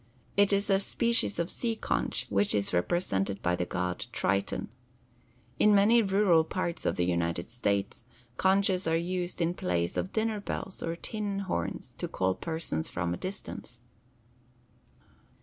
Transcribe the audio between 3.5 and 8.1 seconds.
the god Triton. In many rural parts of the United States